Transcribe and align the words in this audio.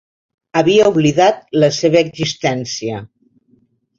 Havia 0.61 0.87
oblidat 0.91 1.43
la 1.63 1.69
seva 1.81 2.01
existència. 2.07 3.03